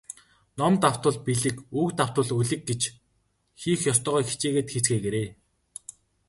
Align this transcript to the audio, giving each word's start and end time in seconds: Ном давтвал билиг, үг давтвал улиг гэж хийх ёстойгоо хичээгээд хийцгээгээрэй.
Ном 0.59 0.73
давтвал 0.83 1.17
билиг, 1.27 1.57
үг 1.79 1.89
давтвал 1.97 2.29
улиг 2.39 2.61
гэж 2.69 2.81
хийх 3.61 3.79
ёстойгоо 3.93 4.21
хичээгээд 4.29 4.67
хийцгээгээрэй. 4.71 5.27